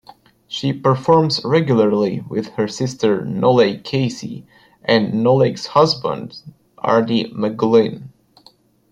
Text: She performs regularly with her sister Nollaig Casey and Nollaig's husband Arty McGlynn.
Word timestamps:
She 0.47 0.73
performs 0.73 1.41
regularly 1.45 2.21
with 2.21 2.53
her 2.53 2.67
sister 2.67 3.23
Nollaig 3.23 3.83
Casey 3.83 4.47
and 4.83 5.13
Nollaig's 5.23 5.67
husband 5.67 6.41
Arty 6.79 7.25
McGlynn. 7.25 8.07